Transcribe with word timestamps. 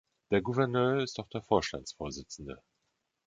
Der 0.31 0.41
Gouverneur 0.41 1.03
ist 1.03 1.19
auch 1.19 1.27
der 1.29 1.43
Vorstandsvorsitzende. 1.43 2.63